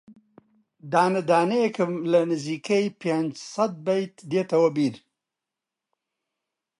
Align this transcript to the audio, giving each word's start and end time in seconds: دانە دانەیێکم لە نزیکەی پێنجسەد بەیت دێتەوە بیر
دانە 0.91 1.21
دانەیێکم 1.29 1.93
لە 2.11 2.21
نزیکەی 2.31 2.87
پێنجسەد 3.01 3.73
بەیت 3.85 4.15
دێتەوە 4.31 4.69
بیر 4.77 4.95